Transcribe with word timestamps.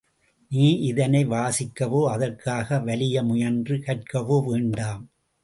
நீ 0.51 0.67
இதனை 0.81 1.25
வாசிக்கவோ 1.25 2.01
அதற்காக 2.11 2.79
வலிய 2.79 3.23
முயன்று 3.23 3.77
கற்கவோ 3.79 4.39
வேண்டாம்! 4.47 5.05